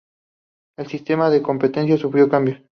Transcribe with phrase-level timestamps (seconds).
[0.79, 2.59] El sistema de competencia sufrió cambios.